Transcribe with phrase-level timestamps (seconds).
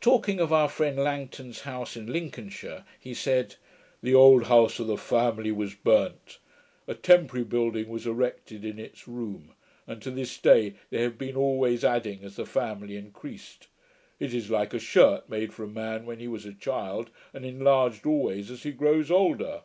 [0.00, 3.56] Talking of our friend Langton's house in Lincolnshire, he said,
[4.00, 6.38] 'the old house of the family was burnt.
[6.86, 11.34] A temporary building was erected in its room; and to this day they have been
[11.34, 13.66] always adding as the family increased.
[14.20, 17.44] It is like a shirt made for a man when he was a child, and
[17.44, 19.62] enlarged always as he grows older.'